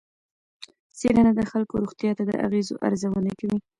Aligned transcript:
څېړنه 0.97 1.31
د 1.35 1.41
خلکو 1.51 1.73
روغتیا 1.83 2.11
ته 2.17 2.23
د 2.29 2.31
اغېزو 2.45 2.75
ارزونه 2.87 3.31
کوي. 3.39 3.57